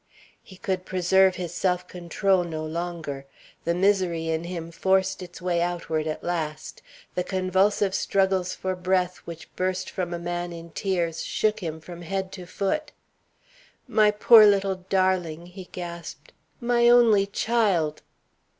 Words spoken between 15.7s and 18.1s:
gasped. "My only child!"